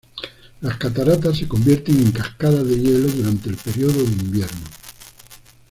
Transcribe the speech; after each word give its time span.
Las 0.61 0.77
cataratas 0.77 1.37
se 1.37 1.47
convierten 1.47 1.95
en 1.99 2.11
cascadas 2.11 2.67
de 2.67 2.75
hielo 2.75 3.07
durante 3.07 3.49
el 3.49 3.55
período 3.57 3.99
de 4.01 4.09
invierno. 4.09 4.65